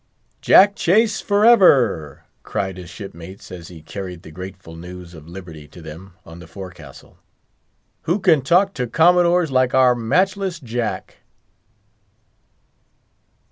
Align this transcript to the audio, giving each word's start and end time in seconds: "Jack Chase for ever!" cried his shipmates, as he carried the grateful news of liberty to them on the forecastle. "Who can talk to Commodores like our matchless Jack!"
"Jack 0.41 0.75
Chase 0.75 1.21
for 1.21 1.45
ever!" 1.45 2.23
cried 2.41 2.77
his 2.77 2.89
shipmates, 2.89 3.51
as 3.51 3.67
he 3.67 3.83
carried 3.83 4.23
the 4.23 4.31
grateful 4.31 4.75
news 4.75 5.13
of 5.13 5.27
liberty 5.29 5.67
to 5.67 5.79
them 5.79 6.13
on 6.25 6.39
the 6.39 6.47
forecastle. 6.47 7.19
"Who 8.09 8.17
can 8.17 8.41
talk 8.41 8.73
to 8.73 8.87
Commodores 8.87 9.51
like 9.51 9.75
our 9.75 9.93
matchless 9.93 10.59
Jack!" 10.59 11.19